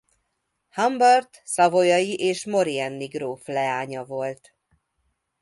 Humbert 0.75 1.41
savoyai 1.45 2.15
és 2.15 2.45
maurienne-i 2.45 3.05
gróf 3.07 3.47
leánya 3.47 4.05
volt. 4.05 4.55